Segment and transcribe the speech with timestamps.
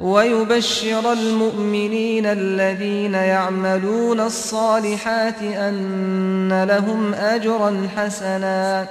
[0.00, 8.88] ويبشر المؤمنين الذين يعملون الصالحات أن لهم أجرا حسنا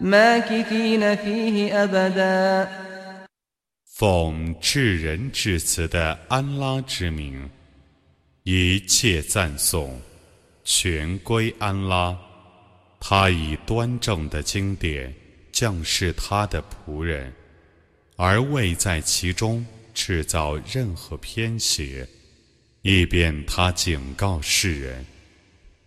[0.00, 2.68] ماكثين فيه أبدا
[3.98, 7.48] 奉至仁至慈的安拉之名，
[8.42, 9.98] 一切赞颂
[10.64, 12.16] 全归安拉。
[13.00, 15.14] 他以端正的经典
[15.52, 17.32] 降示他的仆人，
[18.16, 22.06] 而未在其中 制造任何偏邪，
[22.82, 25.06] 以便他警告世人：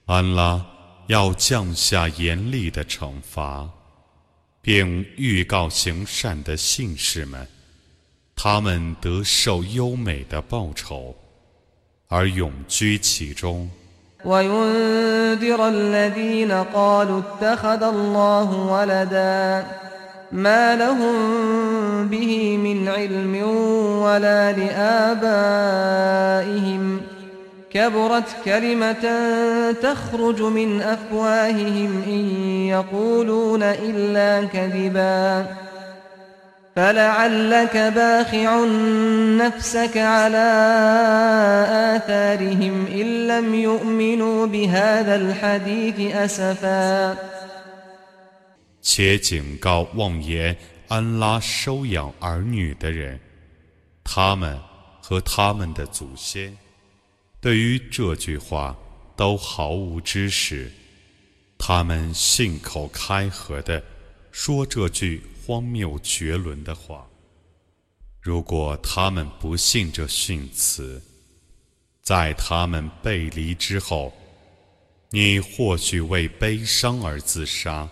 [0.06, 0.66] 安拉
[1.08, 3.70] 要降下严厉的惩罚，
[4.62, 7.48] 并预告行善的信士们，
[8.36, 11.16] 他们得受优美的报酬。
[12.12, 13.70] 而永居其中。
[14.25, 19.66] وينذر الذين قالوا اتخذ الله ولدا
[20.33, 21.14] ما لهم
[22.08, 23.42] به من علم
[24.03, 26.00] ولا لآبائهم
[27.70, 29.22] كبرت كلمة
[29.83, 32.28] تخرج من أفواههم إن
[32.69, 35.47] يقولون إلا كذباً
[36.77, 38.64] فلعلك باخع
[39.47, 40.50] نفسك على
[41.97, 47.16] آثارهم إن لم يؤمنوا بهذا الحديث أسفا
[48.85, 53.19] 且警告妄言安拉收养儿女的人，
[54.05, 54.57] 他们
[55.03, 56.57] 和他们的祖先
[57.41, 58.79] 对于这句话
[59.17, 60.71] 都毫无知识，
[61.59, 63.83] 他们信口开河的
[64.31, 65.21] 说这句。
[65.47, 67.06] 荒谬绝伦的话。
[68.23, 71.03] 如果他们不信这训词，
[72.00, 74.11] 在他们背离之后，
[75.11, 77.87] 你或许为悲伤而自杀。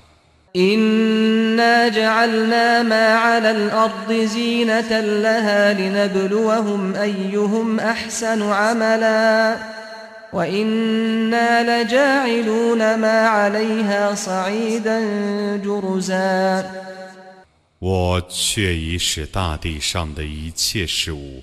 [17.78, 21.42] 我却已使大地上的一切事物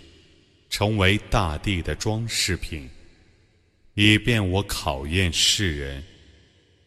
[0.69, 2.87] 成为大地的装饰品，
[3.95, 6.03] 以便我考验世人，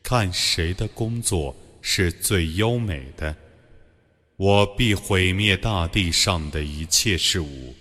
[0.05, 3.36] 看谁的工作是最优美的。
[4.38, 7.74] 我必毁灭大地上的一切事物，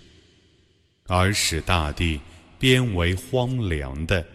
[1.07, 2.19] 而使大地
[2.57, 4.25] 变为荒凉的。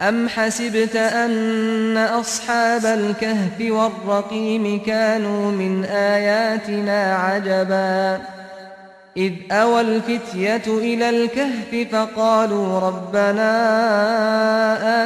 [0.00, 8.20] أم حسبت أن أصحاب الكهف والرقيم كانوا من آياتنا عجبا
[9.16, 13.50] إذ أوى الفتية إلى الكهف فقالوا ربنا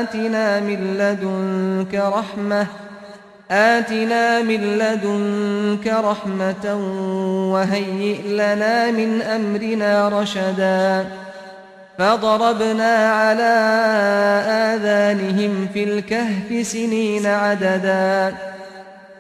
[0.00, 2.66] آتنا من لدنك رحمة
[3.50, 6.74] آتنا من لدنك رحمة
[7.52, 11.06] وهيئ لنا من أمرنا رشداً
[11.98, 13.52] فضربنا على
[14.74, 18.34] آذانهم في الكهف سنين عددا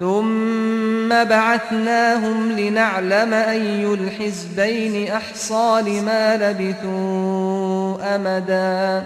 [0.00, 9.04] ثم بعثناهم لنعلم أي الحزبين أحصى لما لبثوا أمدا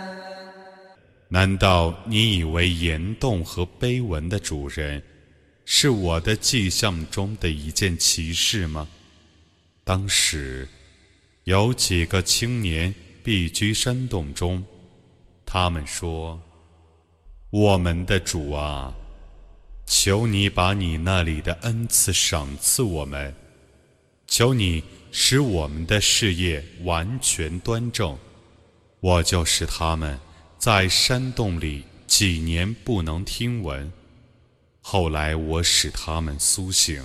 [1.28, 5.02] 难道你以为岩洞和碑文的主人
[5.65, 8.87] 是我的迹象中的一件奇事吗？
[9.83, 10.67] 当时
[11.45, 14.63] 有几个青年避居山洞中，
[15.45, 16.41] 他们说
[17.49, 18.93] ：“我们的主啊，
[19.85, 23.33] 求你把你那里的恩赐赏赐我们，
[24.27, 28.17] 求你使我们的事业完全端正。”
[29.01, 30.19] 我就是他们
[30.59, 33.91] 在山洞里几年不能听闻，
[34.93, 37.01] 后来我使他们苏醒，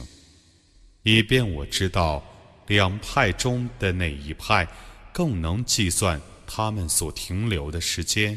[1.05, 2.21] 以便我知道
[2.67, 4.67] 两派中的哪一派。
[5.13, 8.37] 更能计算他们所停留的时间。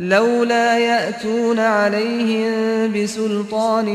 [0.00, 3.88] لولا يأتون عليهم بسلطان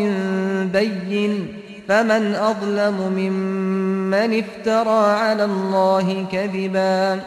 [0.72, 7.22] بين فمن أظلم ممن افترى على الله كذبا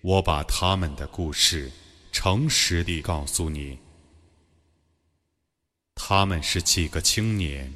[0.00, 1.70] 我把他们的故事
[2.12, 3.78] 诚实地告诉你，
[5.94, 7.74] 他们是几个青年，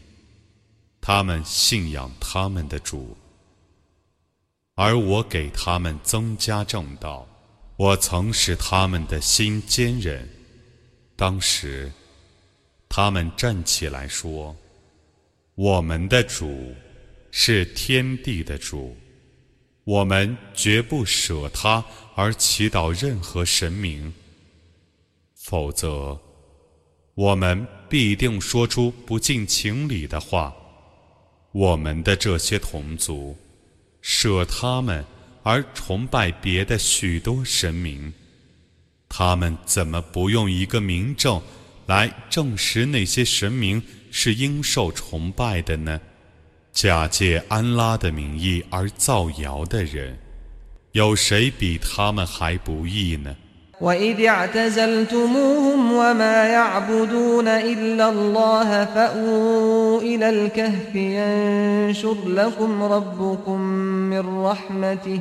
[1.00, 3.16] 他们信仰他们的主，
[4.75, 7.26] 而我给他们增加正道。
[7.77, 10.27] 我曾使他们的心坚韧。
[11.15, 11.91] 当时，
[12.89, 14.56] 他们站起来说
[15.53, 16.74] ：“我们的主
[17.29, 18.97] 是天地的主，
[19.83, 21.85] 我们绝不舍他
[22.15, 24.12] 而祈祷任何神明。”
[25.35, 26.19] 否则，
[27.13, 30.56] 我们必定说出不近情理的话。
[31.51, 33.38] 我们的这些同族，
[34.01, 35.06] 舍他们
[35.46, 38.12] 而崇拜别的许多神明，
[39.08, 41.40] 他们怎么不用一个明证
[41.87, 46.00] 来证实那些神明是应受崇拜的呢？
[46.72, 50.16] 假借安拉的名义而造谣的人，
[50.93, 53.37] 有谁比他们还不义呢？
[53.81, 63.60] وإذ اعتزلتموهم وما يعبدون إلا الله فأووا إلى الكهف ينشر لكم ربكم
[64.10, 65.20] من رحمته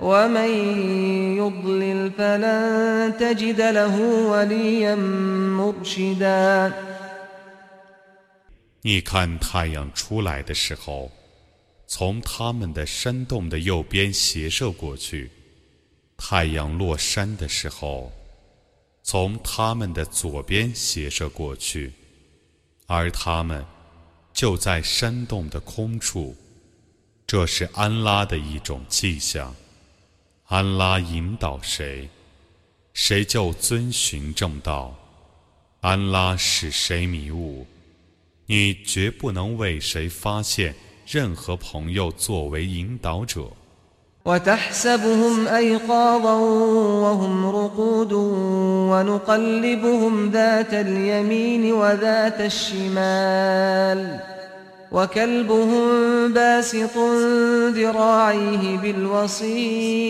[0.00, 0.50] ومن
[1.36, 3.96] يضلل فلن تجد له
[4.30, 4.94] وليا
[5.56, 6.72] مرشدا
[8.82, 11.10] 你看太阳出来的时候。
[11.92, 15.28] 从他们的山洞的右边斜射过去，
[16.16, 18.12] 太阳落山的时候，
[19.02, 21.92] 从他们的左边斜射过去，
[22.86, 23.66] 而他们
[24.32, 26.36] 就在山洞的空处。
[27.26, 29.52] 这是安拉的一种迹象。
[30.46, 32.08] 安拉引导谁，
[32.92, 34.94] 谁就遵循正道；
[35.80, 37.66] 安拉使谁迷雾，
[38.46, 40.74] 你绝不能为谁发现。
[41.06, 43.50] 任何朋友作为引导者。
[44.24, 46.34] وتحسبهم أيقاظا
[47.04, 48.12] وهم رقود
[48.92, 54.20] ونقلبهم ذات اليمين وذات الشمال
[54.94, 56.96] وكلبهم باسط
[57.76, 60.04] ذراعيه بالوصيد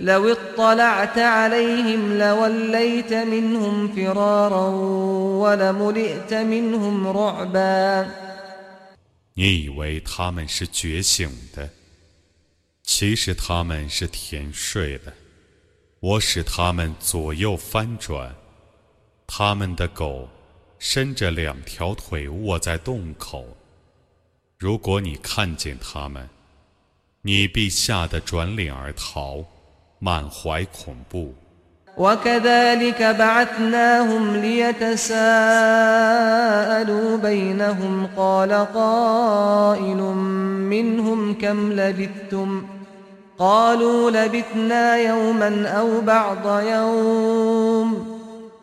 [0.00, 4.68] لو اطلعت عليهم لوليت منهم فرارا
[5.42, 8.06] ولملئت منهم رعبا
[9.36, 11.68] 你以为他们是觉醒的，
[12.82, 15.12] 其实他们是甜睡的。
[16.00, 18.34] 我使他们左右翻转，
[19.26, 20.28] 他们的狗
[20.78, 23.44] 伸着两条腿卧在洞口。
[24.58, 26.28] 如果你看见他们，
[27.22, 29.44] 你必吓得转脸而逃，
[29.98, 31.34] 满怀恐怖。
[31.96, 35.16] وكذلك بعثناهم ليتساءلوا
[37.16, 42.66] بينهم قال قائل منهم كم لبثتم
[43.38, 48.07] قالوا لبثنا يوما او بعض يوم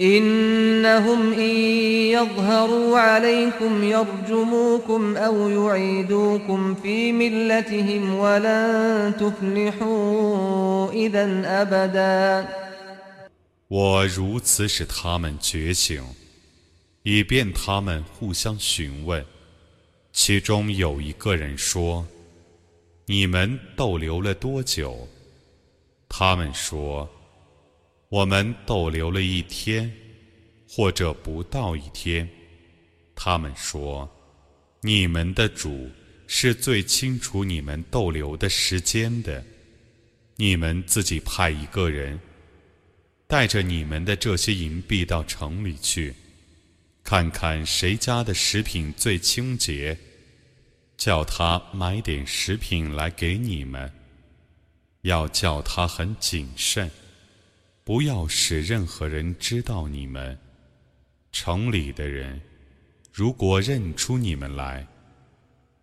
[0.00, 1.54] إنهم إن
[2.16, 12.48] يظهروا عليكم يرجموكم أو يعيدوكم في ملتهم ولن تفلحوا إذا أبدا
[13.68, 16.02] 我如此使他们觉醒，
[17.02, 19.24] 以便他们互相询问。
[20.12, 22.04] 其中有一个人说：“
[23.06, 25.06] 你们逗留了多久？”
[26.08, 27.08] 他们说。
[28.09, 29.91] 我们逗留了一天，
[30.69, 32.29] 或者不到一天。
[33.15, 34.09] 他们说
[34.81, 35.89] ：“你们的主
[36.27, 39.43] 是最清楚你们逗留的时间的。
[40.35, 42.19] 你们自己派一个人，
[43.25, 46.13] 带着你们的这些银币到城里去，
[47.03, 49.97] 看看谁家的食品最清洁，
[50.95, 53.91] 叫他买点食品来给你们。
[55.01, 56.89] 要叫他很谨慎。”
[57.84, 60.38] 不要使任何人知道你们。
[61.32, 62.40] 城里的人
[63.12, 64.86] 如果认出你们来，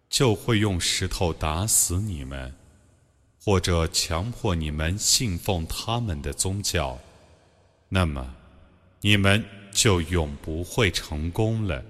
[0.10, 2.54] 就会用石头打死你们，
[3.44, 6.98] 或者强迫你们信奉他们的宗教。
[7.90, 8.36] 那么，
[9.02, 11.84] 你们就永不会成功了。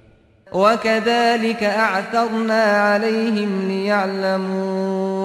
[0.52, 5.11] وكذلك أعثرنا عليهم ليعلموا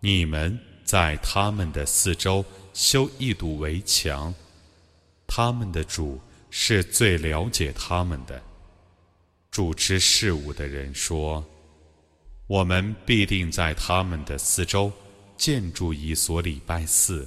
[0.00, 4.32] 你们在他们的四周修一堵围墙，
[5.26, 8.40] 他们的主是最了解他们的。
[9.50, 11.44] 主持事务的人说
[12.46, 14.92] ：“我们必定在他们的四周
[15.36, 17.26] 建筑一所礼拜寺。”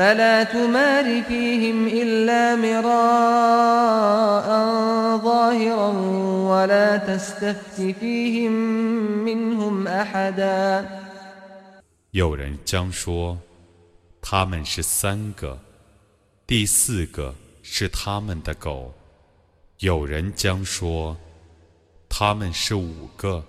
[0.00, 4.48] فلا تمار فيهم إلا مراء
[5.24, 5.88] ظاهرا
[6.50, 8.52] ولا تستفت فيهم
[9.24, 10.86] منهم أحدا
[12.10, 13.38] 有人将说，
[14.20, 15.58] 他们是三个，
[16.46, 18.92] 第四个是他们的狗；
[19.78, 21.16] 有人将说，
[22.08, 23.42] 他们是五个，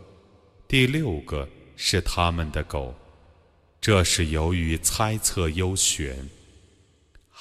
[0.68, 2.96] 第六个是他们的狗。
[3.80, 6.28] 这是由于猜测优选。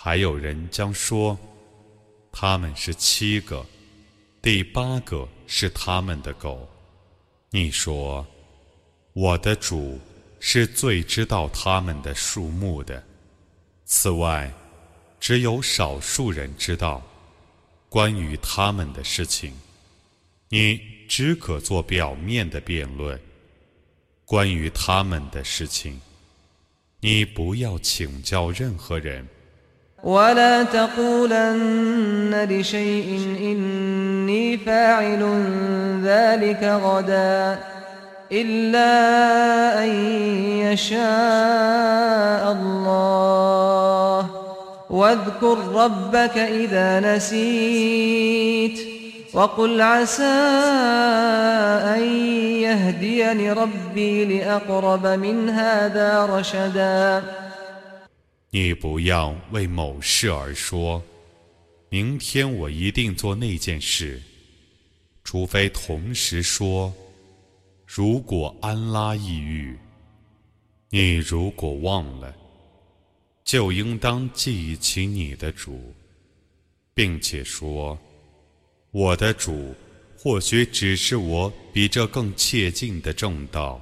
[0.04, 1.38] 还有人将说，
[2.32, 3.64] 他们是七个，
[4.42, 6.68] 第八个是他们的狗。
[7.52, 8.26] 你说，
[9.14, 10.00] 我的主
[10.40, 13.04] 是最知道他们的数目的。
[13.86, 14.52] 此外，
[15.20, 17.00] 只有少数人知道
[17.88, 19.54] 关于他们的事情。
[20.50, 23.22] 你只可做表面的辩论，
[24.26, 26.02] 关于他们的事情。
[27.02, 29.28] 你不要请教任何人。
[30.04, 35.44] ولا تقولن لشيء إني فاعل
[36.04, 37.60] ذلك غدا
[38.32, 38.94] إلا
[39.84, 39.90] أن
[40.60, 44.26] يشاء الله.
[44.90, 48.80] واذكر ربك إذا نسيت
[49.34, 50.24] وقل عسى
[51.96, 52.02] أن
[52.62, 57.24] يهديني ربي لأقرب من هذا رشدا.
[58.54, 61.02] 你不要为某事而说，
[61.88, 64.22] 明天我一定做那件事，
[65.24, 66.94] 除非同时说，
[67.86, 69.78] 如果安拉抑郁，
[70.90, 72.36] 你如果忘了，
[73.46, 75.94] 就应当记起你的主，
[76.94, 77.98] 并且说。
[78.92, 79.74] 我的主，
[80.18, 83.82] 或许只是我比这更切近的正道。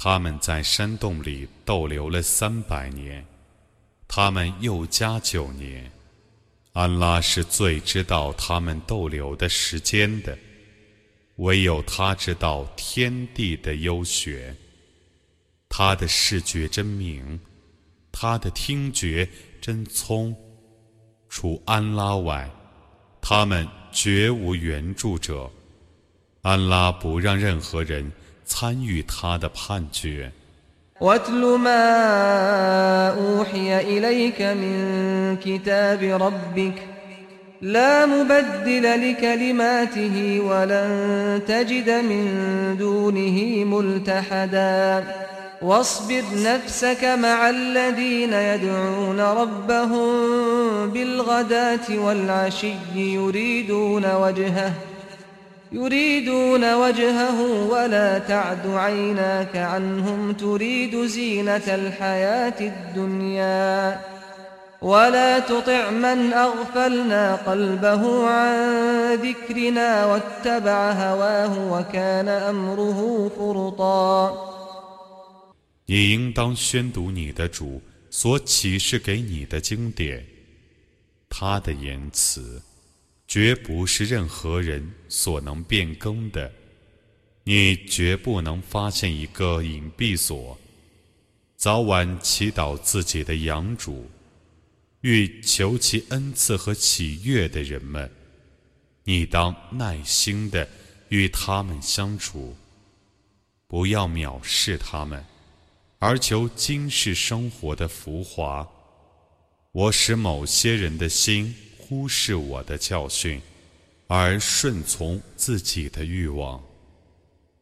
[0.00, 3.26] 他们在山洞里逗留了三百年，
[4.06, 5.90] 他们又加九年。
[6.72, 10.38] 安拉是最知道他们逗留的时间的，
[11.38, 14.54] 唯有他知道天地的优学。
[15.68, 17.40] 他的视觉真明，
[18.12, 19.28] 他的听觉
[19.60, 20.32] 真聪。
[21.28, 22.48] 除安拉外，
[23.20, 25.50] 他们绝无援助者。
[26.42, 28.12] 安拉不让任何人。
[28.47, 30.31] 参与他的判决。
[31.01, 36.73] واتل ما أوحي إليك من كتاب ربك
[37.61, 42.25] لا مبدل لكلماته ولن تجد من
[42.79, 45.03] دونه ملتحدا
[45.61, 50.09] واصبر نفسك مع الذين يدعون ربهم
[50.89, 54.73] بالغداة والعشي يريدون وجهه
[55.71, 64.01] يريدون وجهه ولا تعد عيناك عنهم تريد زينة الحياة الدنيا
[64.81, 68.53] ولا تطع من أغفلنا قلبه عن
[69.15, 74.49] ذكرنا واتبع هواه وكان أمره فرطا
[75.85, 80.23] 你应当宣读你的主所启示给你的经典，
[81.29, 82.61] 他的言辞
[83.28, 86.50] 绝不是任何人所能变更的，
[87.44, 90.58] 你绝不能发现一个隐蔽所，
[91.54, 94.10] 早晚祈祷自己的养主，
[95.02, 98.10] 欲求其恩赐和喜悦的人们，
[99.04, 100.66] 你当耐心的
[101.10, 102.56] 与他们相处，
[103.66, 105.22] 不要藐视他们，
[105.98, 108.66] 而求今世生活的浮华。
[109.72, 111.54] 我使某些人的心。
[111.88, 113.40] 忽视我的教训，
[114.08, 116.60] 而顺从自己的欲望，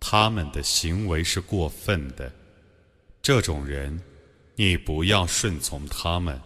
[0.00, 2.32] 他们的行为是过分的。
[3.22, 4.00] 这种人，
[4.56, 6.40] 你不要顺从他们。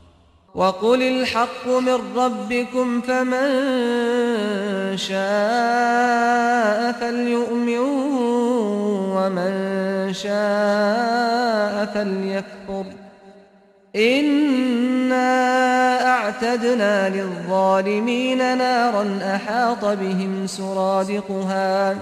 [16.36, 21.98] أعتدنا للظالمين نارا أحاط بهم سرادقها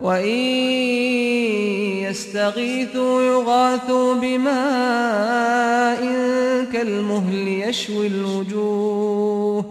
[0.00, 0.38] وإن
[2.04, 6.00] يستغيثوا يغاثوا بماء
[6.72, 9.64] كالمهل يشوي الوجوه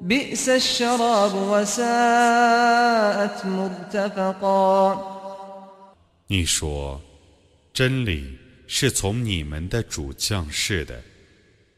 [0.00, 4.98] بئس الشراب وساءت مرتفقا
[6.28, 7.00] 你说，
[7.74, 11.03] 真理 是从你们的主降世的。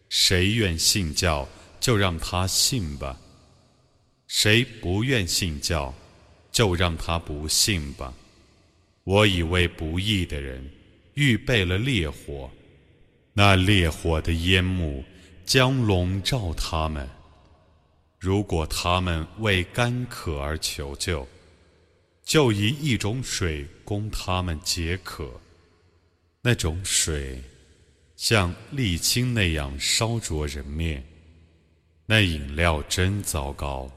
[0.10, 1.48] 谁愿信教，
[1.80, 3.18] 就让他信吧；
[4.28, 5.94] 谁不愿信教，
[6.52, 8.14] 就让他不信吧。
[9.04, 10.70] 我以为不义的人
[11.14, 12.50] 预备了烈火，
[13.34, 15.04] 那烈火的烟幕
[15.46, 17.08] 将笼罩他们。
[18.20, 21.28] 如果他们为干渴而求救，
[22.24, 25.40] 就以一种水供他们解渴，
[26.42, 27.42] 那种水。
[28.16, 31.04] 像沥青那样烧灼人面，
[32.08, 33.88] 那饮料真糟糕，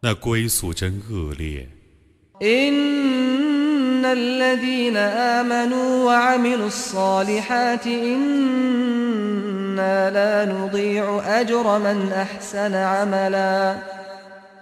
[0.00, 1.68] 那归宿真恶劣。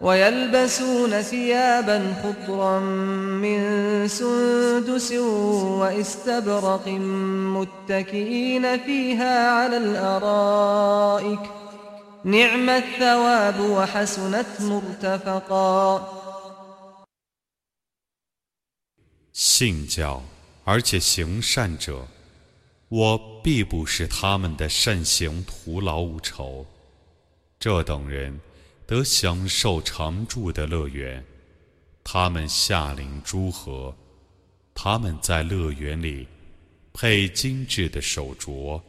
[0.00, 2.80] ويلبسون ثيابا خضرا
[3.44, 3.58] من
[4.08, 6.88] سندس واستبرق
[7.56, 11.40] متكئين فيها على الارائك
[12.24, 16.08] نعم الثواب وحسنت مرتفقا
[19.32, 20.22] 信教
[20.64, 22.06] 而且行善者，
[22.88, 26.64] 我必不使他们的善行徒劳无酬。
[27.58, 28.40] 这等人
[28.89, 31.23] 得享受常住的乐园，
[32.03, 33.95] 他们下临诸河，
[34.73, 36.27] 他们在乐园里
[36.91, 38.81] 配精致的手镯，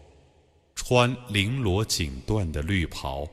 [0.74, 3.28] 穿绫罗锦缎的绿袍，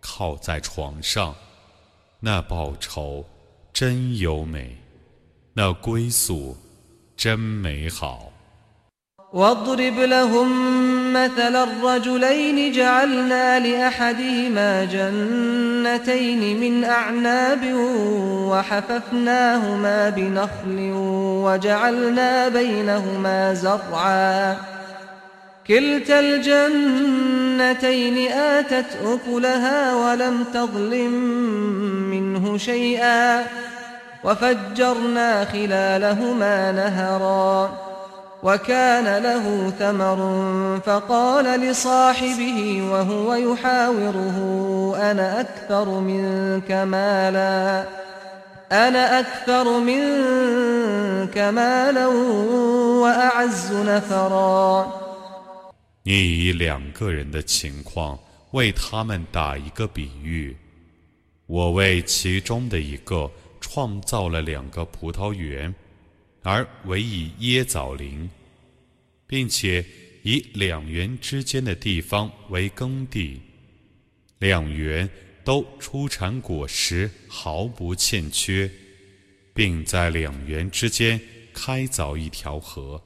[0.00, 1.36] 靠在床上，
[2.20, 3.22] 那报酬
[3.70, 4.78] 真优美，
[5.52, 6.56] 那归宿
[7.18, 8.27] 真美好。
[9.32, 10.78] واضرب لهم
[11.12, 17.74] مثل الرجلين جعلنا لأحدهما جنتين من أعناب
[18.50, 20.92] وحففناهما بنخل
[21.44, 24.56] وجعلنا بينهما زرعا.
[25.66, 31.12] كلتا الجنتين آتت أكلها ولم تظلم
[32.10, 33.44] منه شيئا.
[34.24, 37.87] وفجرنا خلالهما نهرا.
[38.43, 40.19] وكان له ثمر
[40.85, 44.37] فقال لصاحبه وهو يحاوره
[45.11, 47.87] أنا أكثر منك مالا
[48.71, 52.07] أنا أكثر منك مالا
[53.01, 54.87] وأعز نفرا
[56.05, 58.19] 你以两个人的情况
[58.51, 60.57] 为他们打一个比喻，
[61.47, 65.73] 我为其中的一个创造了两个葡萄园。
[66.50, 68.30] 而唯以椰枣林，
[69.26, 69.84] 并且
[70.22, 73.42] 以两园之间的地方为耕地，
[74.38, 75.06] 两园
[75.44, 78.70] 都出产果实，毫不欠缺，
[79.52, 81.20] 并在两园之间
[81.52, 83.02] 开凿一条河。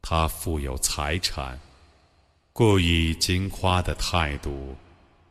[0.00, 1.58] 他富有财产，
[2.52, 4.76] 故以金夸的态度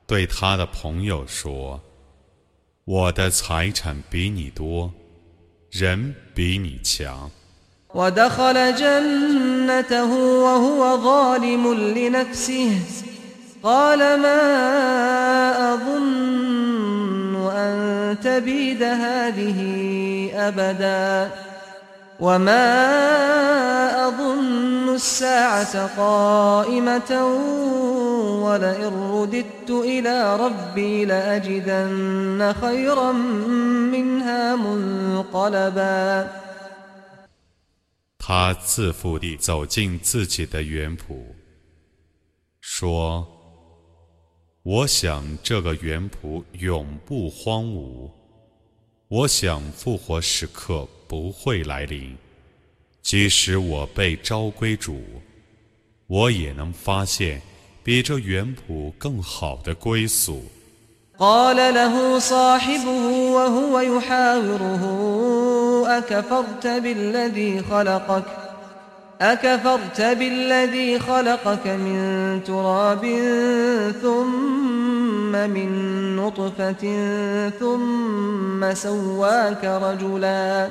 [0.05, 1.81] 对他的朋友说
[2.83, 4.93] ：“我的财产比你多。”
[5.74, 7.30] 人比你强。
[7.94, 12.78] ودخل جنته وهو ظالم لنفسه
[13.62, 14.42] قال ما
[15.74, 19.58] أظن أن تبيد هذه
[20.34, 21.30] أبدا
[22.24, 27.10] وما أظن الساعة قائمة
[28.44, 36.28] ولئن رددت إلى ربي لأجدن خيرا منها منقلبا
[38.18, 41.00] 他自负地走进自己的园圃，
[42.60, 43.26] 说：“
[44.62, 48.10] 我想这个园圃永不荒芜，
[49.08, 52.16] 我想复活时刻 不会来临。
[53.02, 55.00] 即使我被召归主，
[56.06, 57.40] 我也能发现
[57.82, 60.42] 比这园圃更好的归宿。”
[61.20, 64.82] قال له صاحبه وهو يحاوره
[65.98, 68.24] أكفرت بالذي خلقك
[69.20, 73.04] أكفرت بالذي خلقك من تراب
[74.02, 76.84] ثم من نطفة
[77.60, 80.70] ثم سواك رجلا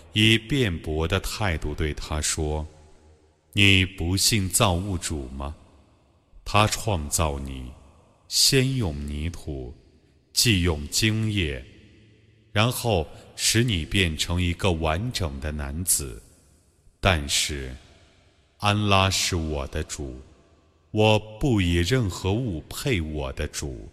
[0.13, 2.67] 以辩驳的态度对他说
[3.53, 5.55] ：“你不信造物主吗？
[6.45, 7.71] 他创造你，
[8.27, 9.75] 先用泥土。”
[10.33, 11.61] 既用精液，
[12.53, 16.23] 然后使你变成一个完整的男子。
[17.01, 17.75] 但是，
[18.59, 20.17] 安拉是我的主，
[20.91, 23.89] 我不以任何物配我的主。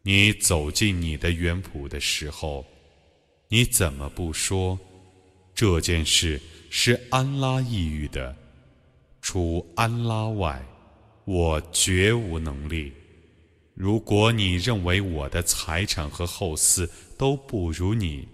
[0.00, 2.64] 你走进你的园圃的时候，
[3.48, 4.78] 你怎么不说
[5.59, 8.35] 这件事是安拉抑郁的？
[9.21, 10.61] 除安拉外，
[11.25, 12.93] 我绝无能力。
[13.73, 18.27] 如果你认为我的财产和后嗣都不如你，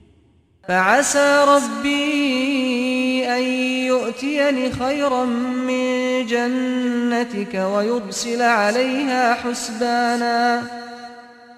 [0.68, 3.42] فعسى ربي أن
[3.88, 10.64] يؤتيني خيرا من جنتك ويرسل عليها حسبانا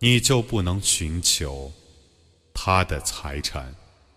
[0.00, 1.72] 你就不能寻求
[2.54, 3.74] 他的财产，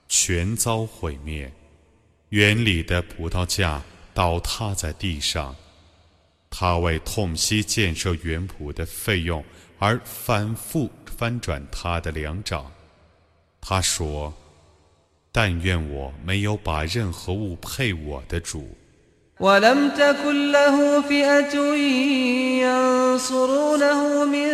[0.07, 1.51] 全遭毁灭，
[2.29, 3.81] 园里的葡萄架
[4.13, 5.55] 倒塌在地上。
[6.49, 9.43] 他为痛惜建设园圃的费用
[9.79, 12.71] 而反复翻转他的两掌。
[13.61, 14.33] 他说
[15.31, 18.77] ：“但愿我没有把任何物配我的主。”
[19.40, 21.54] ولم تكن له فئة
[22.64, 24.48] ينصرونه من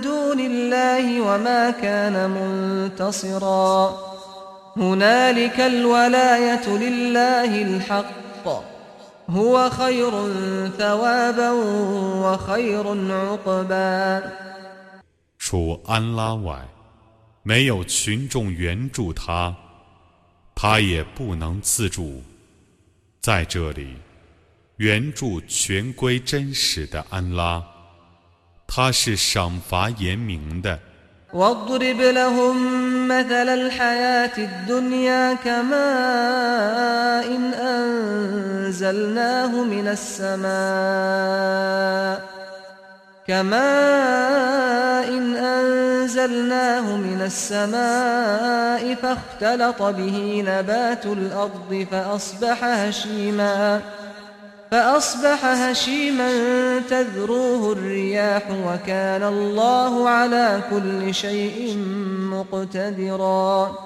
[0.00, 3.96] دون الله وما كان منتصرا
[4.76, 8.48] هنالك الولاية لله الحق
[9.28, 10.10] هو خير
[10.78, 11.50] ثوابا
[12.24, 14.22] وخير عقبا
[15.38, 16.66] 除安拉外，
[17.42, 19.54] 没有群众援助他，
[20.54, 22.22] 他也不能自助。
[23.20, 23.96] 在这里，
[24.82, 27.62] 援助全归真实的安拉，
[28.66, 30.78] 他是赏罚严明的。
[31.32, 32.56] واضرب لهم
[33.08, 37.52] مثل الحياة الدنيا كماء إن
[38.64, 40.48] أنزلناه من السماء
[43.26, 53.80] كماء إن أنزلناه من السماء فاختلط به نبات الأرض فأصبح هشيماً
[54.72, 56.30] فأصبح هشيما
[56.90, 61.76] تذروه الرياح وكان الله على كل شيء
[62.32, 63.78] مقتدرا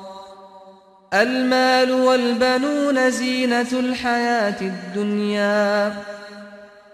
[1.15, 5.95] المال والبنون زينة الحياة الدنيا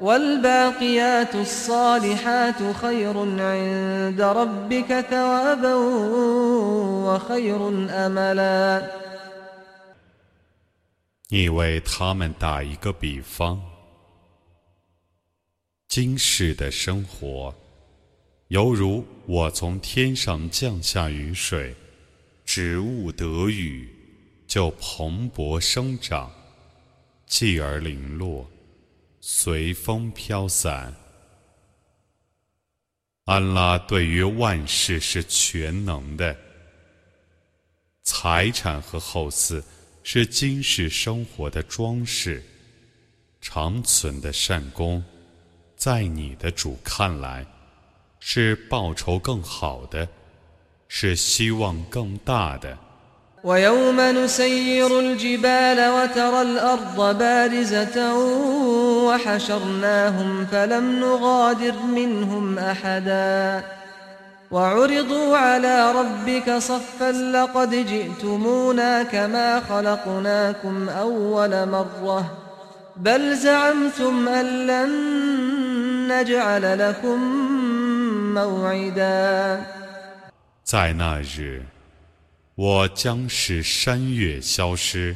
[0.00, 5.74] والباقيات الصالحات خير عند ربك ثوابا
[7.04, 8.82] وخير أملا
[11.30, 13.71] 你为他们打一个比方。
[15.95, 17.53] 今世的生活，
[18.47, 21.71] 犹如我从天上降下雨水，
[22.43, 23.87] 植物得雨
[24.47, 26.31] 就蓬勃生长，
[27.27, 28.49] 继而零落，
[29.21, 30.91] 随风飘散。
[33.25, 36.35] 安拉对于万事是全能的，
[38.01, 39.61] 财产和后嗣
[40.01, 42.43] 是今世生活的装饰，
[43.39, 45.03] 长存的善功。
[45.82, 47.46] 在你的主看来，
[48.18, 50.08] 是报酬更好的，
[50.88, 52.76] 是希望更大的。
[53.44, 57.96] ويوم نسير الجبال وترى الأرض بارزة
[59.06, 63.64] وحشرناهم فلم نغادر منهم أحدا
[64.50, 72.38] وعرضوا على ربك صفا لقد جئتمونا كما خلقناكم أول مرة
[72.96, 74.92] بل زعمتم أن لن
[80.63, 81.63] 在那日，
[82.55, 85.15] 我将使山岳消失。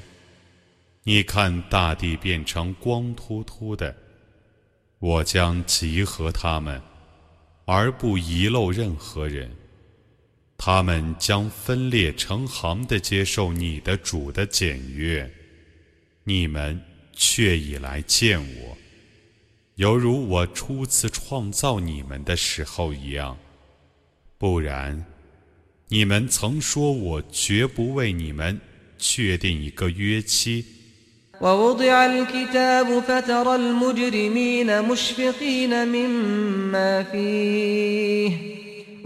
[1.04, 3.96] 你看，大地变成光秃秃的。
[5.00, 6.82] 我将集合他们，
[7.66, 9.52] 而不遗漏任何人。
[10.58, 15.32] 他们将分裂成行的接受你的主的检阅。
[16.24, 16.82] 你们
[17.14, 18.78] 却已来见我。
[19.78, 23.38] 犹如我初次创造你们的时候一样，
[24.40, 25.06] 不然，
[25.90, 28.60] 你们曾说我绝不为你们
[28.98, 30.66] 确定一个约期。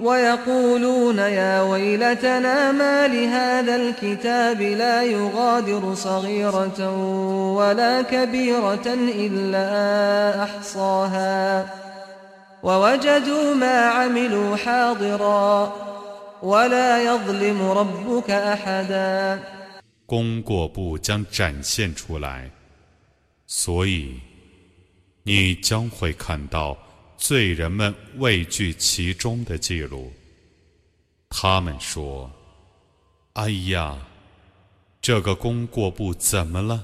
[0.00, 6.80] ويقولون يا ويلتنا ما لهذا الكتاب لا يغادر صغيرة
[7.56, 8.87] ولا كبيرة
[9.26, 9.66] إلا
[10.44, 11.66] أحصاها
[12.62, 15.72] ووجدوا ما عملوا حاضرا
[16.42, 19.40] ولا يظلم ربك أحدا
[20.06, 22.50] 功过簿将展现出来，
[23.46, 24.20] 所以
[25.24, 26.76] 你将会看到。
[27.21, 30.12] 罪人们畏惧其中的记录，
[31.29, 32.31] 他们说
[33.34, 33.95] ：“哎呀，
[34.99, 36.84] 这个功过簿怎么了？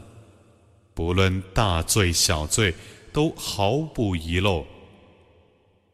[0.93, 2.71] 不论大罪小罪，
[3.11, 4.63] 都毫不遗漏，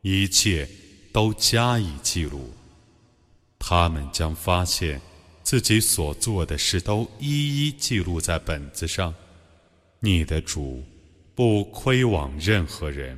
[0.02, 0.68] 一切
[1.14, 2.54] 都加以记录。”
[3.58, 5.00] 他们将发现
[5.42, 9.16] 自己所做的事都一一记录在本子上。
[10.02, 10.84] 你的主
[11.34, 13.18] 不亏枉任何人。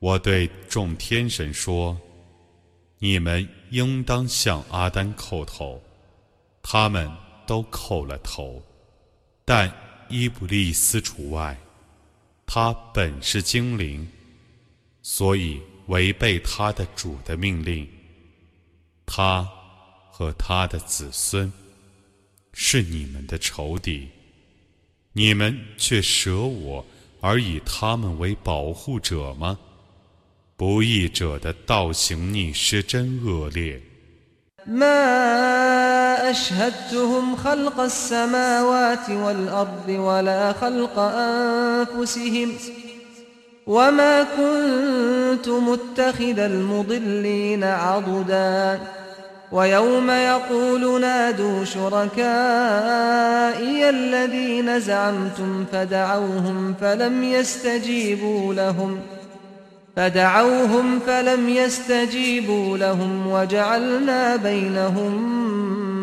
[0.00, 1.98] 我对众天神说
[2.98, 5.80] ：“你们应当向阿丹叩头。”
[6.62, 7.10] 他们
[7.46, 8.62] 都叩了头，
[9.44, 9.70] 但
[10.08, 11.54] 伊布利斯除外。
[12.46, 14.08] 他本是精灵，
[15.02, 17.86] 所以违背他的主的命令。
[19.04, 19.46] 他
[20.10, 21.52] 和他的子孙
[22.54, 24.08] 是你们的仇敌，
[25.12, 26.84] 你们却舍我。
[27.20, 29.58] 而以他们为保护者吗？
[30.59, 33.81] 不义者的道行逆施真恶劣。
[34.67, 42.53] ما أشهدتهم خلق السماوات والأرض ولا خلق أنفسهم
[43.67, 48.79] وما كنت متخذ المضلين عضدا
[49.51, 52.19] ويوم يقول نادوا شركائي
[53.89, 58.99] الذين زعمتم فدعوهم فلم يستجيبوا لهم
[59.95, 65.13] فدعوهم فلم يستجيبوا لهم وجعلنا بينهم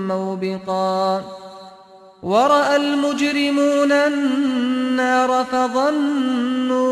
[0.09, 1.25] موبقا
[2.23, 6.83] ورأى المجرمون النار فظنوا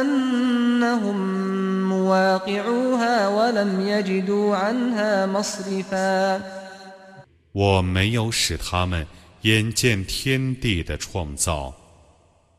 [0.00, 1.18] أنهم
[1.88, 6.40] مواقعوها ولم يجدوا عنها مصرفا
[7.52, 9.04] 我没有使他们
[9.42, 11.74] 眼见天地的创造，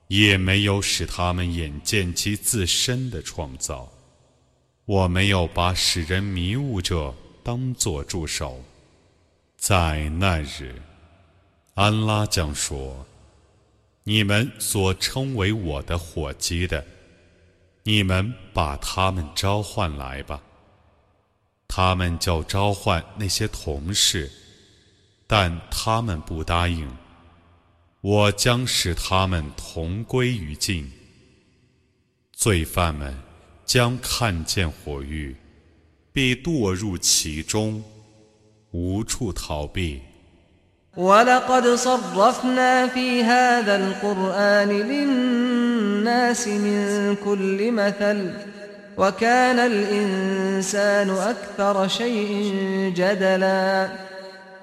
[0.09, 3.93] 也没有使他们眼见其自身的创造。
[4.85, 8.65] 我没有把使人迷雾者当作助手。
[9.57, 10.81] 在那日，
[11.75, 13.05] 安拉将说
[14.05, 16.85] ：“你们所称为我的伙计的。”
[17.83, 20.43] 你们把他们召唤来吧。
[21.69, 24.31] 他们就召唤那些同事，
[25.27, 26.89] 但他们不答应。
[28.06, 30.92] 我将使他们同归于尽。
[32.32, 33.16] 罪犯们
[33.66, 35.36] 将看见火狱，
[36.12, 37.84] 必堕入其中，
[38.72, 40.02] 无处逃避。
[40.98, 48.34] ولقد صرفنا في هذا القرآن للناس من كل مثل
[48.98, 53.90] وكان الإنسان أكثر شيء جدلا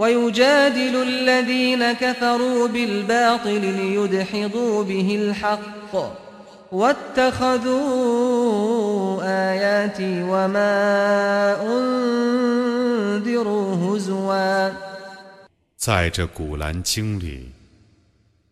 [0.00, 5.94] ويجادل الذين كفروا بالباطل ليدحضوا به الحق
[6.72, 7.82] واتخذوا
[9.22, 11.56] آياتي وما
[13.22, 14.72] أنذروا هزوا
[15.78, 17.52] 在这古兰经里，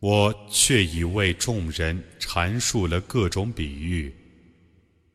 [0.01, 4.15] 我却已为众人阐述了各种比喻。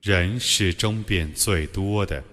[0.02, 2.24] 人是争辩最多的。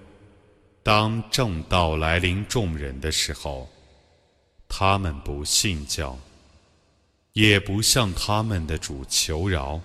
[0.83, 3.69] 当正道来临众人的时候，
[4.74, 6.18] 他们不信教，
[7.34, 9.82] 也不向他们的主求饶。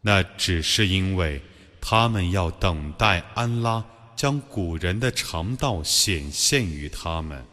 [0.00, 1.42] 那只是因为
[1.78, 3.84] 他们要等待安拉
[4.16, 7.44] 将古人的常道显现于他们。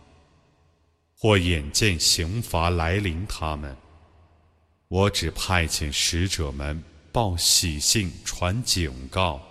[1.17, 3.75] 或眼见刑罚来临他们，
[4.87, 9.41] 我只派遣使者们报喜信、传警告，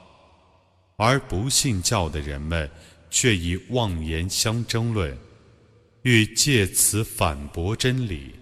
[0.96, 2.70] 而不信教的人们
[3.10, 5.14] 却以妄言相争论，
[6.07, 8.35] 欲借此反驳真理。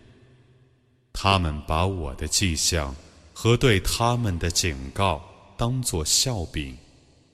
[1.14, 2.95] 他们把我的迹象
[3.34, 5.22] 和对他们的警告
[5.58, 6.78] 当作笑柄。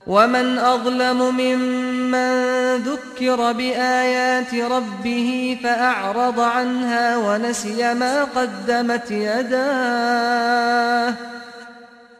[0.08, 11.14] ومن أظلم ممن ذكر بآيات ربه فأعرض عنها ونسي ما قدمت يداه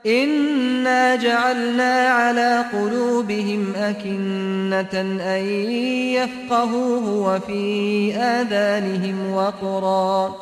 [0.06, 5.46] إنا جعلنا على قلوبهم أكنة أن
[6.14, 10.36] يفقهوه وفي آذانهم وقرا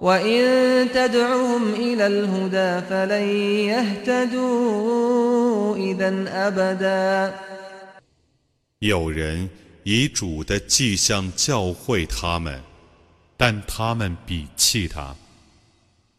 [0.00, 0.42] وإن
[0.92, 3.28] تدعهم إلى الهدى فلن
[4.48, 7.32] يهتدوا إذا أبدا
[8.80, 9.48] 有人
[9.84, 12.60] 以主的迹象教诲他们，
[13.36, 15.14] 但他们鄙弃他，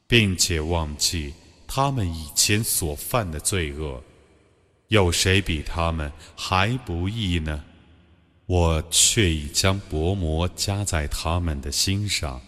[0.07, 1.33] 并且忘记
[1.72, 4.02] 他们以前所犯的罪恶。
[4.88, 7.62] 有谁比他们还不易呢？
[8.46, 12.40] 我却已将薄膜加在他们的心上，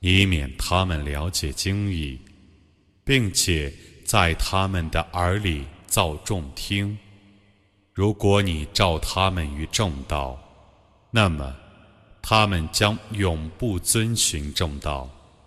[0.00, 2.18] 以免他们了解经义，
[3.04, 3.72] 并且
[4.04, 6.98] 在他们的耳里造众听。
[7.92, 10.36] 如果你照他们于正道，
[11.12, 11.54] 那么
[12.20, 15.08] 他们将永不遵循正道。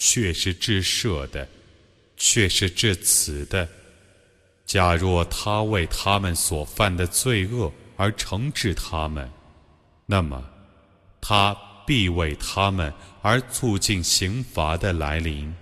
[0.00, 1.46] 却是至赦的，
[2.16, 3.68] 却是至慈的。
[4.64, 9.30] 假若他为他们所犯的罪恶而惩治他们，
[10.06, 10.42] 那么
[11.20, 11.54] 他
[11.86, 15.54] 必为他们而促进刑罚的来临。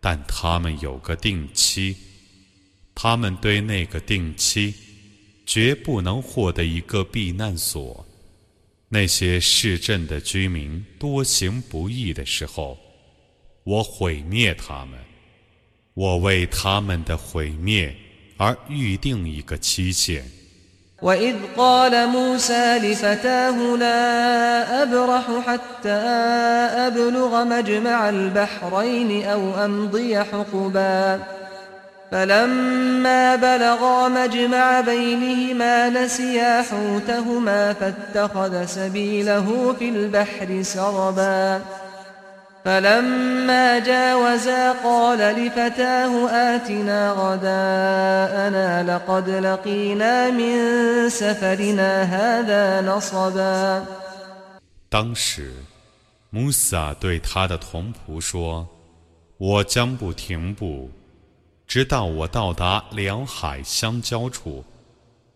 [0.00, 1.96] 但他们有个定期，
[2.94, 4.74] 他们对那个定期
[5.46, 8.06] 绝不能获得一个避难所。
[8.88, 12.78] 那些市镇的居民多行不义的时候，
[13.65, 14.99] 我毁灭他们。
[15.93, 17.93] 我为他们的毁灭
[18.37, 20.23] 而预定一个期限。
[21.01, 25.89] وإذ قال موسى لفتاه لا أبرح حتى
[26.87, 31.19] أبلغ مجمع البحرين أو أمضي حقبا
[32.11, 41.61] فلما بلغا مجمع بينهما نسيا حوتهما فاتخذ سبيله في البحر سربا
[42.65, 53.85] فلما جاوزا قال لفتاه آتنا غداءنا لقد لقينا من سفرنا هذا نصبا
[54.89, 55.53] 当时，
[56.29, 60.91] 穆萨对他的同仆说：“我将不停步，
[61.65, 64.63] 直到我到达两海相交处，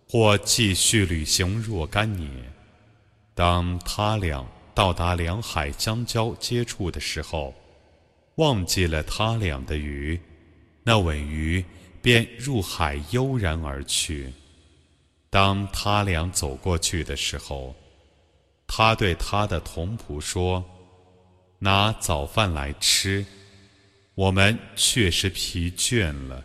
[0.08, 2.30] 或继续旅行若干年。
[3.34, 7.55] 当他俩。” 到达两海相交接触的时候，
[8.37, 10.19] 忘记了他俩的鱼，
[10.83, 11.65] 那尾鱼
[12.01, 14.33] 便入海悠然而去。
[15.29, 17.75] 当他俩走过去的时候，
[18.67, 20.65] 他对他的同仆说
[21.59, 23.25] ：“拿早饭来吃，
[24.15, 26.45] 我们确实疲倦了。”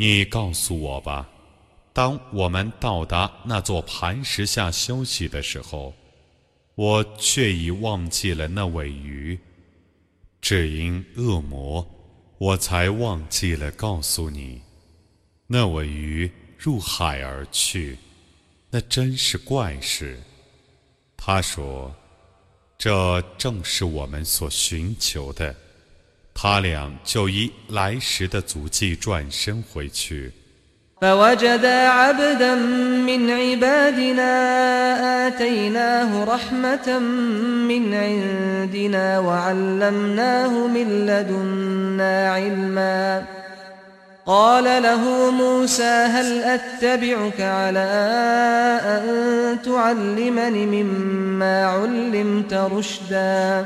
[0.00, 1.28] 你告诉我吧，
[1.92, 5.92] 当我们到达那座磐石下休息的时候，
[6.76, 9.36] 我却已忘记了那尾鱼。
[10.40, 11.84] 只因恶魔，
[12.38, 14.62] 我才忘记了告诉你，
[15.48, 17.98] 那尾鱼入海而去，
[18.70, 20.22] 那真是怪事。
[21.16, 21.92] 他说
[22.78, 25.52] ：“这正是我们所寻求的。”
[26.37, 30.31] 他俩就以来时的足迹转身回去。
[31.03, 34.31] فوجدا عبدا من عبادنا
[35.27, 36.99] آتيناه رحمة
[37.69, 43.23] من عندنا وعلمناه من لدنا علما
[44.25, 47.89] قال له موسى هل أتبعك على
[48.85, 53.65] أن تعلمني مما علمت رشداً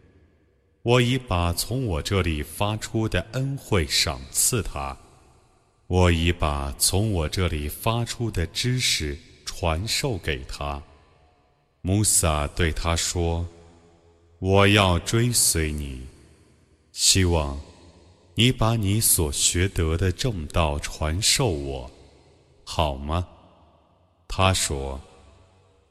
[0.83, 4.97] 我已把从我这里发出的恩惠赏赐他，
[5.87, 10.81] 我已把从我这里发出的知识传授给他。
[11.81, 13.47] 穆萨对他说
[14.39, 16.05] ：“我要追随你，
[16.91, 17.59] 希望
[18.35, 21.91] 你把你所学得的正道传授我，
[22.63, 23.27] 好吗？”
[24.27, 24.99] 他说。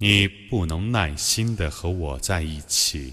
[0.03, 3.13] 你不能耐心的和我在一起，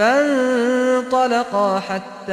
[0.00, 2.32] فانطلقا حتى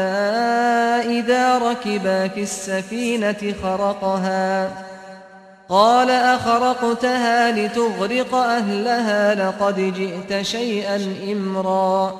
[1.19, 4.71] إذا ركبا في السفينة خرقها.
[5.69, 12.15] قال أخرقتها لتغرق أهلها لقد جئت شيئا إمرا.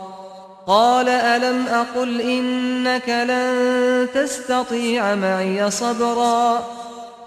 [0.68, 6.64] قال ألم أقل إنك لن تستطيع معي صبرا.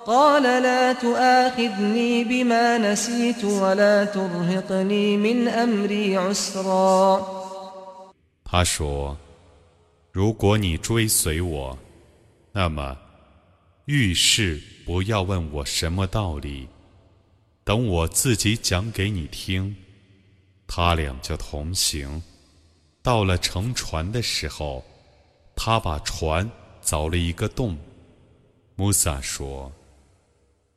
[0.07, 7.39] قال لا تؤاخذني بما نسيت ولا ترهقني من أمري عسرا.
[8.53, 9.17] 他说
[10.11, 11.79] ：“如果你追随我，
[12.51, 12.99] 那么
[13.85, 16.67] 遇事不要问我什么道理，
[17.63, 19.77] 等我自己讲给你听。”
[20.67, 22.21] 他俩就同行。
[23.03, 24.85] 到了乘船的时候，
[25.55, 26.51] 他把船
[26.83, 27.79] 凿了一个洞。
[28.75, 29.71] 穆萨说：“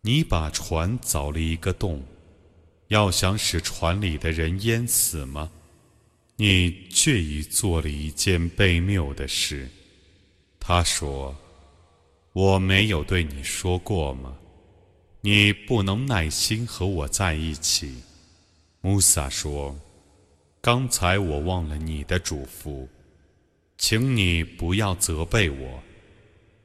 [0.01, 2.03] 你把船凿了一个洞，
[2.89, 5.49] 要想使船里的人淹死吗？
[6.35, 9.69] 你却已做了一件悖谬的事。”
[10.59, 11.35] 他说
[12.33, 14.35] ：“我没有对你说过吗？
[15.21, 18.03] 你不能耐心和我在一起。”
[18.81, 19.75] 穆萨说。
[20.65, 22.87] 刚才我忘了你的嘱咐，
[23.77, 25.83] 请你不要责备我，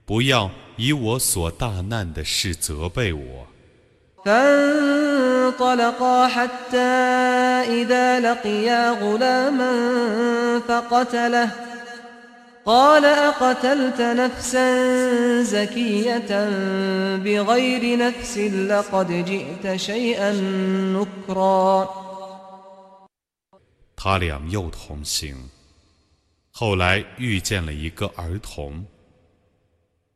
[0.05, 3.45] 不要以我所大难的事责备我。
[5.48, 6.92] فانطلقا حتى
[7.82, 9.72] إذا لقيا غلاما
[10.68, 11.50] فقتله
[12.66, 14.68] قال أقتلت نفسا
[15.44, 16.32] زكية
[17.18, 20.32] بغير نفس لقد جئت شيئا
[20.96, 21.90] نكرا
[23.96, 25.50] 他俩又同行，
[26.52, 28.86] 后来遇见了一个儿童，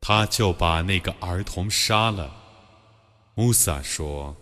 [0.02, 2.30] 他就把那个儿童杀了。
[3.36, 4.41] 穆萨说：“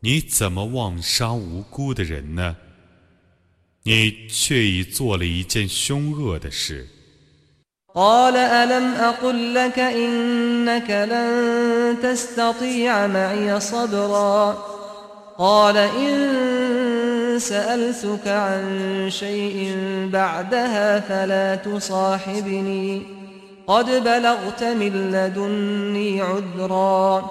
[0.00, 2.56] 你怎么妄杀无辜的人呢？
[3.82, 6.88] 你却已做了一件凶恶的事。”
[17.38, 19.74] سألتك عن شيء
[20.12, 23.02] بعدها فلا تصاحبني
[23.66, 27.30] قد بلغت من لدني عذرا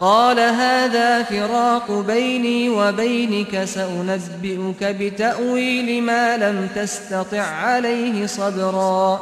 [0.00, 9.20] قال هذا فراق بيني وبينك سأنبئك بتأويل ما لم تستطع عليه صبرا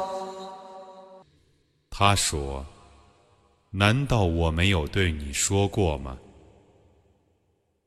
[1.89, 2.63] 他说
[3.71, 6.17] 难道我没有对你说过吗？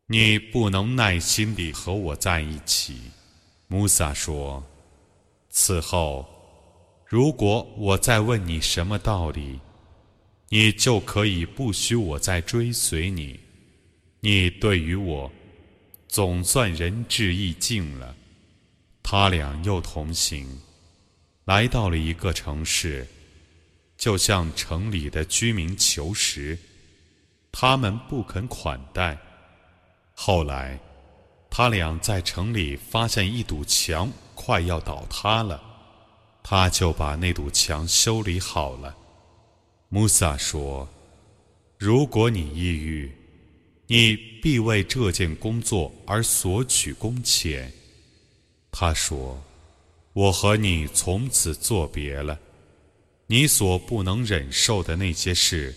[0.06, 3.12] 你不能耐心地和我在一起。
[3.68, 6.26] 穆萨说：“此后，
[7.06, 9.60] 如果我再问你什么道理，
[10.49, 13.39] 你就可以不许我再追随你。
[14.19, 15.31] 你对于我，
[16.07, 18.15] 总算仁至义尽了。”
[19.03, 20.47] 他俩又同行，
[21.45, 23.07] 来到了一个城市。
[23.97, 26.57] 就向城里的居民求食，
[27.49, 29.17] 他们不肯款待。
[30.13, 30.77] 后来，
[31.49, 35.63] 他俩在城里发现一堵墙快要倒塌了，
[36.43, 38.93] 他就把那堵墙修理好了。
[39.89, 40.87] 穆萨说
[41.77, 43.11] ：“如果你抑郁，
[43.87, 47.71] 你必为这件工作而索取工钱。
[48.71, 49.41] 他说
[50.13, 52.39] ：“我和你从此作别了。
[53.27, 55.73] 你所不能忍受的那些事，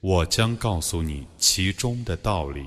[0.00, 2.66] 我将告诉你其中的道理。”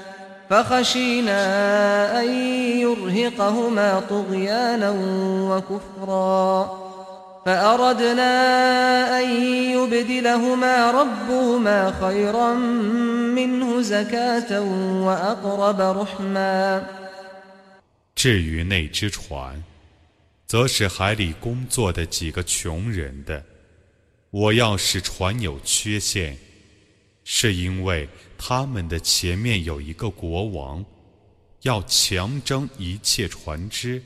[0.50, 2.28] فخشينا أن
[2.78, 4.90] يرهقهما طغيانا
[5.50, 6.86] وكفرا
[7.44, 8.32] فأردنا
[9.18, 9.26] أن
[9.74, 12.54] يبدلهما ربهما خيرا
[13.34, 14.60] منه زكاة
[15.02, 16.82] وأقرب رحما
[18.14, 19.62] 至于那只船，
[20.46, 23.44] 则是海里工作的几个穷人的。
[24.30, 26.36] 我要使船有缺陷，
[27.24, 28.08] 是因为
[28.43, 30.83] 他们的前面有一个国王，
[31.61, 34.01] 要强征一切船只。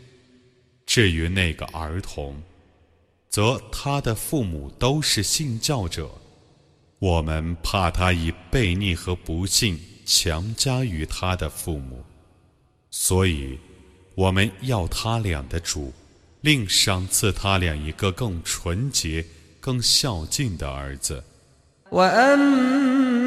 [0.86, 2.36] 至于那个儿童，
[3.30, 6.12] 则他的父母都是信教者。
[7.00, 12.04] 我们怕他以悖逆和不幸强加于他的父母，
[12.92, 13.58] 所以
[14.16, 15.94] 我们要他俩的主，
[16.42, 19.26] 另赏赐他俩一个更纯洁、
[19.62, 21.24] 更孝敬的儿子。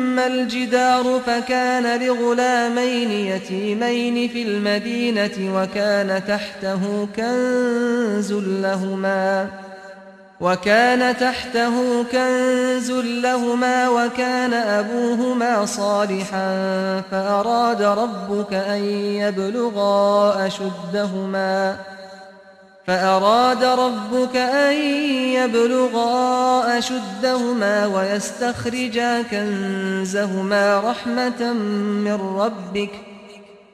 [0.08, 9.46] وأما الجدار فكان لغلامين يتيمين في المدينة وكان تحته كنز لهما
[10.40, 16.50] وكان تحته كنز لهما وكان أبوهما صالحا
[17.10, 21.76] فأراد ربك أن يبلغا أشدهما
[22.87, 24.73] فأراد ربك أن
[25.39, 31.53] يبلغا أشدهما ويستخرجا كنزهما رحمة
[32.03, 32.91] من ربك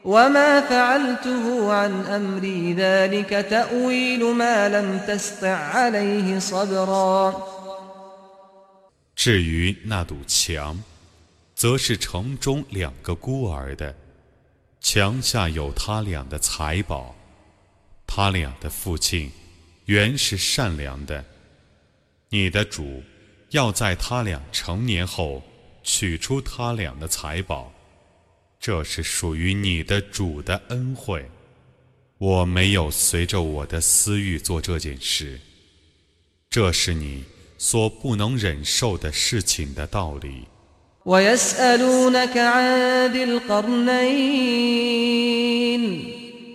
[0.05, 7.33] وما فعلته عن أمري ذلك تأويل ما لم تستع عليه صبرا
[9.15, 10.77] 至于那堵墙，
[11.55, 13.93] 则是城中两个孤儿的，
[14.79, 17.15] 墙下有他俩的财宝。
[18.06, 19.30] 他俩的父亲
[19.86, 21.24] 原是善良的，
[22.28, 23.02] 你的主
[23.50, 25.42] 要在他俩成年后
[25.82, 27.72] 取出他俩的财宝，
[28.58, 31.28] 这是属于你的主的恩惠。
[32.18, 35.40] 我没有随着我的私欲做这件事，
[36.48, 37.24] 这是你
[37.58, 40.44] 所不能忍受的事情的道理。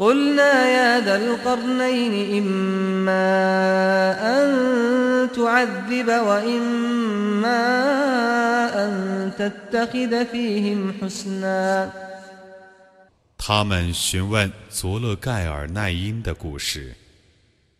[0.00, 3.28] قلنا يا ذا القرنين إما
[4.20, 7.62] أن تعذب وإما
[8.84, 11.92] أن تتخذ فيهم حسنا
[13.38, 16.96] 他们询问佐勒盖尔奈因的故事。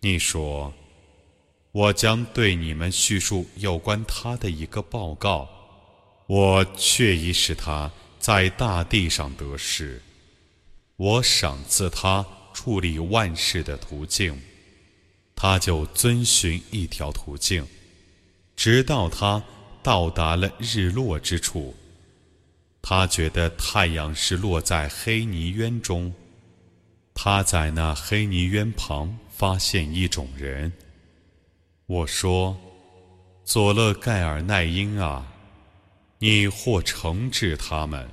[0.00, 5.48] 你说：“我将对你们叙述有关他的一个报告。
[6.28, 10.00] 我却已使他在大地上得势。”
[11.01, 12.23] 我赏赐他
[12.53, 14.39] 处理万事的途径，
[15.35, 17.65] 他就遵循一条途径，
[18.55, 19.43] 直到他
[19.81, 21.75] 到达了日落之处。
[22.83, 26.13] 他觉得太阳是落在黑泥渊中，
[27.15, 30.71] 他在那黑泥渊旁发现一种人。
[31.87, 32.55] 我说
[33.43, 35.25] ：“佐勒盖尔奈因啊，
[36.19, 38.07] 你或惩治他们，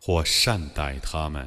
[0.00, 1.46] 或善待他们。”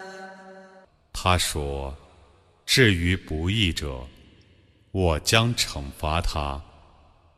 [1.13, 1.95] 他说
[2.65, 4.07] ：“至于不义者，
[4.91, 6.61] 我将惩罚他，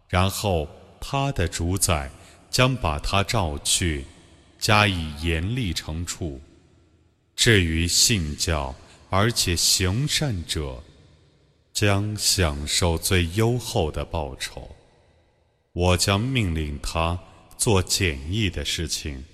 [0.07, 0.67] 然后
[1.01, 2.09] 他的主宰
[2.49, 4.05] 将把他召去，
[4.59, 6.39] 加以严厉惩处。
[7.35, 8.73] 至于信教
[9.09, 10.81] 而且行善者，
[11.73, 14.75] 将享受最优厚的报酬。
[15.73, 17.19] 我将命令他
[17.57, 19.25] 做简易的事情，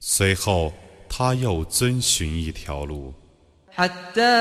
[0.00, 0.74] 随后
[1.08, 3.14] 他又遵循一条路。”
[3.71, 4.37] حتى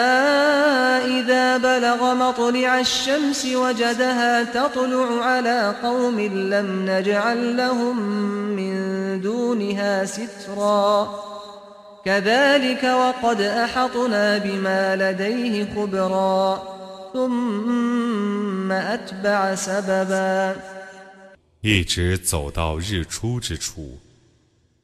[1.20, 6.20] إذا بلغ مطلع الشمس وجدها تطلع على قوم
[6.55, 7.97] لم نجعل لهم
[8.57, 11.09] من دونها سترا
[12.05, 16.62] كذلك وقد أحطنا بما لديه خبرا
[17.12, 20.57] ثم أتبع سببا
[21.61, 23.99] 一直走到日出之处，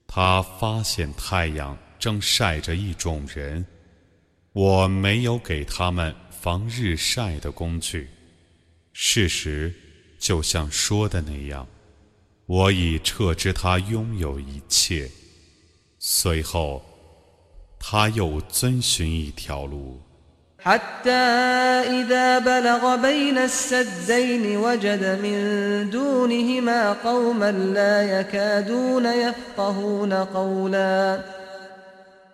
[0.07, 3.65] 他发现太阳正晒着一种人。
[4.54, 8.10] 我没有给他们防日晒的工具。
[8.94, 9.74] 事实
[10.18, 11.68] 就像说的那样，
[12.46, 15.10] 我已撤知他拥有一切。
[16.00, 16.84] 随后，
[17.80, 20.02] 他又遵循一条路。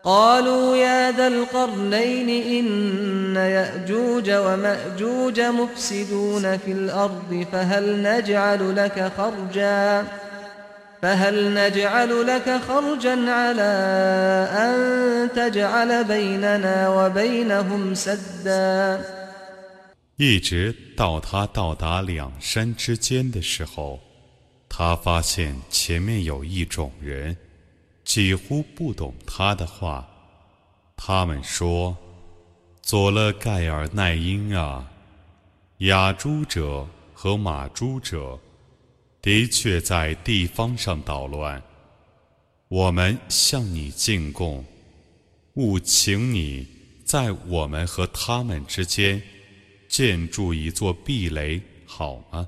[0.04, 10.06] قالوا يا ذا القرنين إن يأجوج ومأجوج مفسدون في الأرض فهل نجعل لك خرجا
[11.02, 13.72] فهل نجعل لك خرجا على
[14.64, 19.00] أن تجعل بيننا وبينهم سدا
[20.16, 24.00] 一直到他到达两山之间的时候，
[24.68, 27.36] 他发现前面有一种人。
[28.13, 30.07] 几乎不懂他的话，
[30.95, 31.97] 他们说
[32.79, 34.87] ：“佐勒盖尔奈因啊，
[35.79, 38.39] 雅诸者和马诸者
[39.19, 41.59] 的确在地方上捣乱。
[42.67, 44.63] 我们向你进贡，
[45.55, 46.67] 务请你
[47.03, 49.19] 在我们和他们之间
[49.89, 52.47] 建筑一座壁垒，好吗？”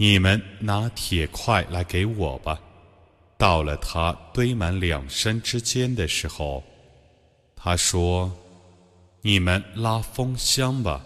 [0.00, 2.60] 你们拿铁块来给我吧。
[3.36, 6.62] 到了他堆满两山之间的时候，
[7.56, 8.32] 他说
[9.22, 11.04] ：“你们拉风箱吧。”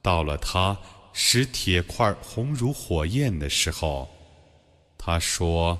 [0.00, 0.74] 到了他
[1.12, 4.08] 使铁块红如火焰的时候，
[4.96, 5.78] 他说：“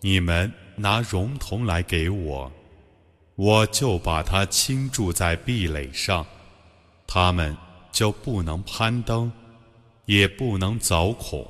[0.00, 2.50] 你们拿熔铜来给我，
[3.34, 6.26] 我就把它倾注在壁垒上，
[7.06, 7.54] 他们
[7.92, 9.30] 就不能攀登。”
[10.07, 11.45] 也不能凿孔。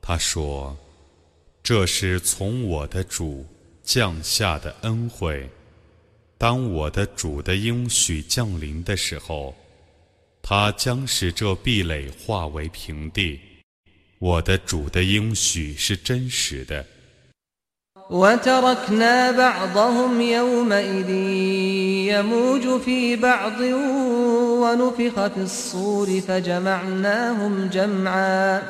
[0.00, 3.44] 他说：“这是从我的主
[3.82, 5.48] 降下的恩惠。
[6.38, 9.54] 当我的主的应许降临的时候，
[10.40, 13.40] 他将使这壁垒化为平地。
[14.18, 16.86] 我的主的应许是真实的。”
[18.10, 21.10] وتركنا بعضهم يومئذ
[22.08, 23.60] يموج في بعض
[24.63, 28.61] ونفخ في الصور فجمعناهم جمعا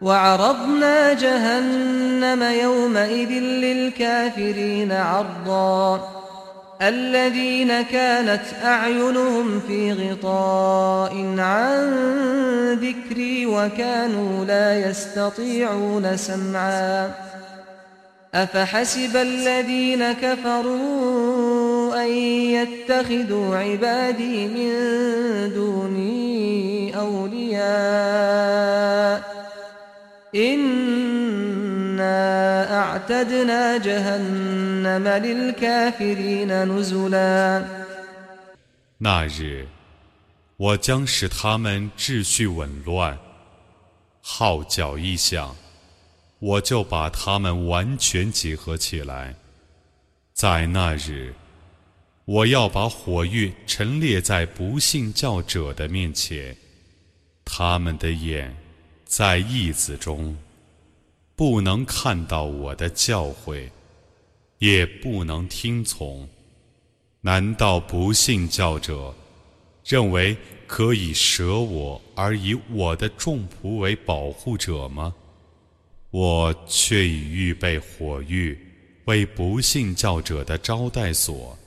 [0.00, 6.08] وعرضنا جهنم يومئذ للكافرين عرضا
[6.82, 11.92] الذين كانت أعينهم في غطاء عن
[12.72, 17.25] ذكري وكانوا لا يستطيعون سمعا
[18.33, 22.09] أفحسب الذين كفروا أن
[22.55, 24.71] يتخذوا عبادي من
[25.53, 27.61] دوني أولياء
[30.35, 32.19] إنا
[32.79, 37.65] أعتدنا جهنم للكافرين نزلا
[38.97, 39.67] 那日，
[40.57, 43.17] 我将使他们秩序紊乱，
[44.21, 45.53] 号角一响，
[46.38, 49.34] 我就把他们完全结合起来。
[50.32, 51.34] 在那日，
[52.26, 56.56] 我要把火狱陈列在不信教者的面前，
[57.44, 58.54] 他们的眼
[59.04, 60.36] 在义子中，
[61.34, 63.70] 不能看到我的教诲，
[64.58, 66.28] 也不能听从。
[67.22, 69.14] 难道不信教者
[69.84, 75.14] 认为可以舍我而以我的众仆为保护者吗？
[76.18, 78.56] 我却已预备火狱，
[79.04, 81.58] 为不信教者的招待所。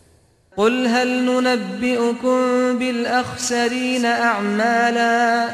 [0.58, 2.40] قل هل ننبئكم
[2.80, 5.50] بالأخسرين أعمالا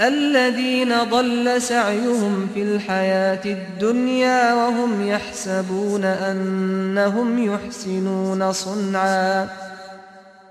[0.00, 9.65] الذين ضل سعيهم في الحياة الدنيا وهم يحسبون أنهم يحسنون صنعاً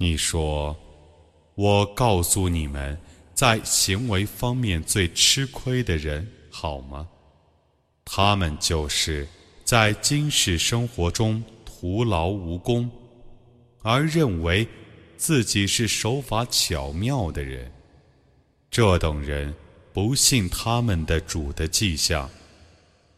[0.00, 0.76] 你说，
[1.56, 2.96] 我告诉你们，
[3.34, 7.08] 在行为方面最吃亏的人好吗？
[8.04, 9.26] 他们就是
[9.64, 12.90] 在今世生活中徒劳无功，
[13.82, 14.66] 而认为。
[15.16, 17.72] 自己是手法巧妙的人，
[18.70, 19.52] 这等人
[19.92, 22.30] 不信他们的主的迹象，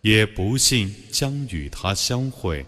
[0.00, 2.64] 也不信将与他相会，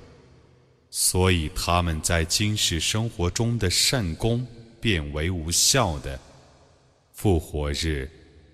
[0.92, 4.46] 所以他们在今世生活中的善功
[4.80, 6.20] 变为无效的。
[7.12, 8.08] 复活日，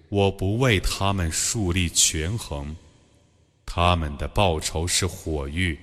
[0.09, 2.75] 我不为他们树立权衡，
[3.67, 5.79] 他们的报酬是火狱，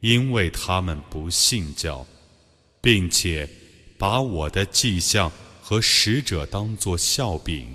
[0.00, 2.06] 因为他们不信教，
[2.80, 3.46] 并且。
[3.96, 5.30] 把我的迹象
[5.62, 7.74] 和使者当作笑柄。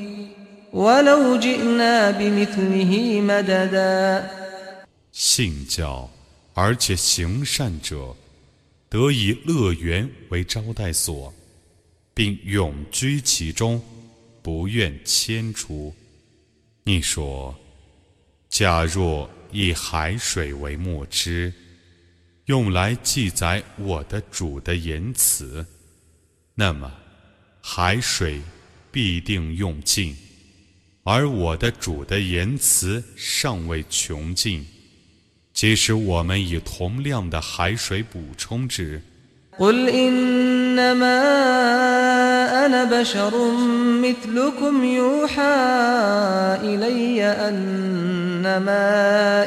[0.72, 4.30] ولو جئنا بمثله مددا
[5.12, 6.10] 信教
[6.54, 8.14] 而且行善者，
[8.88, 11.32] 得以乐园为招待所，
[12.14, 13.82] 并永居其中，
[14.42, 15.94] 不愿迁出。
[16.84, 17.54] 你说。
[18.48, 21.52] 假若以海水为墨汁，
[22.46, 25.66] 用来记载我的主的言辞，
[26.54, 26.90] 那么
[27.60, 28.40] 海水
[28.90, 30.16] 必定用尽，
[31.04, 34.66] 而我的主的言辞尚未穷尽。
[35.52, 39.00] 即使我们以同量的海水补充之。
[39.58, 41.22] قل إنما
[42.66, 43.32] أنا بشر
[44.02, 45.56] مثلكم يوحى
[46.60, 48.84] إلي أنما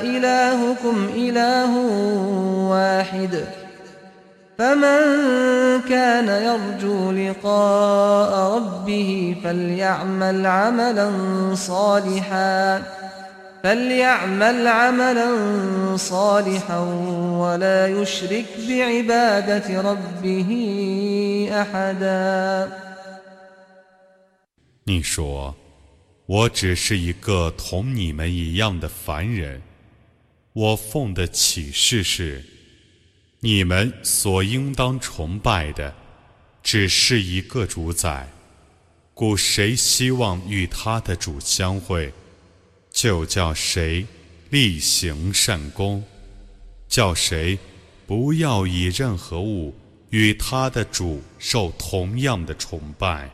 [0.02, 1.78] إلهكم إله
[2.70, 3.46] واحد
[4.58, 5.02] فمن
[5.90, 11.12] كان يرجو لقاء ربه فليعمل عملا
[11.56, 12.82] صالحاً
[13.64, 15.28] فليعمل عملا
[15.98, 16.80] صالحا
[17.44, 20.50] ولا يشرك بعبادة ربه
[21.52, 22.70] أحدا
[24.86, 25.54] 你说，
[26.26, 29.62] 我只是一个同你们一样的凡人。
[30.54, 32.44] 我奉的启示是，
[33.45, 35.95] 你们所应当崇拜的，
[36.63, 38.27] 只是一个主宰。
[39.13, 42.11] 故谁希望与他的主相会？
[42.91, 44.07] 就叫谁
[44.49, 46.03] 力行善功，
[46.89, 47.59] 叫谁
[48.07, 49.75] 不要以任何物
[50.09, 53.31] 与他的主受同样的崇拜。